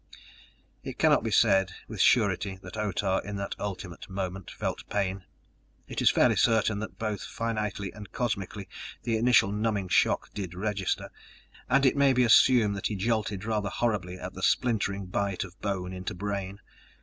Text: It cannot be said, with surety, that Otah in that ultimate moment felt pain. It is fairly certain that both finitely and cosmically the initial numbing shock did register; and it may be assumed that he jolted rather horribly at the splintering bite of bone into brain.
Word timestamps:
It 0.81 0.97
cannot 0.97 1.23
be 1.23 1.29
said, 1.29 1.73
with 1.87 2.01
surety, 2.01 2.57
that 2.63 2.75
Otah 2.75 3.19
in 3.23 3.35
that 3.35 3.53
ultimate 3.59 4.09
moment 4.09 4.49
felt 4.49 4.89
pain. 4.89 5.25
It 5.87 6.01
is 6.01 6.09
fairly 6.09 6.35
certain 6.37 6.79
that 6.79 6.97
both 6.97 7.21
finitely 7.21 7.91
and 7.93 8.11
cosmically 8.11 8.67
the 9.03 9.17
initial 9.17 9.51
numbing 9.51 9.89
shock 9.89 10.33
did 10.33 10.55
register; 10.55 11.11
and 11.69 11.85
it 11.85 11.95
may 11.95 12.13
be 12.13 12.23
assumed 12.23 12.75
that 12.77 12.87
he 12.87 12.95
jolted 12.95 13.45
rather 13.45 13.69
horribly 13.69 14.17
at 14.17 14.33
the 14.33 14.41
splintering 14.41 15.05
bite 15.05 15.43
of 15.43 15.61
bone 15.61 15.93
into 15.93 16.15
brain. 16.15 16.61